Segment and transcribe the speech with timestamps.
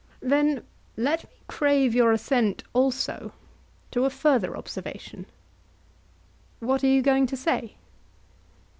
[0.23, 0.63] Then
[0.97, 3.33] let me crave your assent also
[3.91, 5.27] to a further observation.
[6.59, 7.75] What are you going to say?